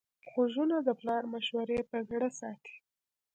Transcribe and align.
غوږونه 0.31 0.77
د 0.87 0.89
پلار 0.99 1.23
مشورې 1.33 1.79
په 1.89 1.97
زړه 2.09 2.29
ساتي 2.39 2.75